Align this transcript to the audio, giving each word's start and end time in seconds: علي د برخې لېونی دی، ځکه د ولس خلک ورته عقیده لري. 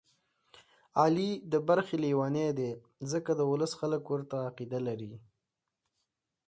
علي 1.01 1.31
د 1.51 1.53
برخې 1.67 1.95
لېونی 2.03 2.47
دی، 2.57 2.71
ځکه 3.11 3.31
د 3.35 3.41
ولس 3.51 3.71
خلک 3.79 4.03
ورته 4.07 4.35
عقیده 4.49 4.79
لري. 4.87 5.13